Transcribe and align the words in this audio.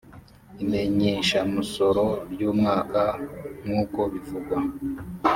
imenyeshamusoro 0.63 2.05
ry 2.31 2.41
umwaka 2.51 3.01
nk 3.63 3.71
uko 3.81 3.99
bivugwa 4.13 4.57